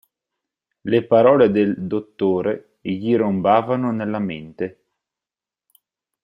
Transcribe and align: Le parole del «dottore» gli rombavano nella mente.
Le 0.81 1.05
parole 1.05 1.51
del 1.51 1.75
«dottore» 1.85 2.79
gli 2.81 3.15
rombavano 3.15 3.91
nella 3.91 4.17
mente. 4.17 4.85